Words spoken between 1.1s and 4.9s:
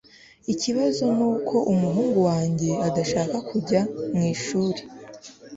nuko umuhungu wanjye adashaka kujya mwishuri